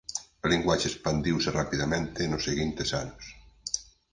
A 0.45 0.47
linguaxe 0.53 0.87
expandiuse 0.89 1.49
rapidamente 1.59 2.21
nos 2.27 2.45
seguintes 2.47 2.89
anos. 3.03 3.25